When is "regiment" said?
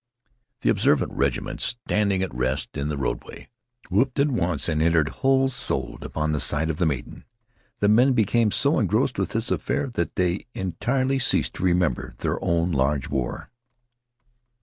1.13-1.61